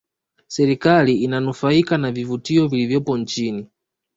serikali 0.47 1.13
inanufaika 1.15 1.97
na 1.97 2.11
vivutio 2.11 2.67
vilivopo 2.67 3.17
nchini 3.17 3.67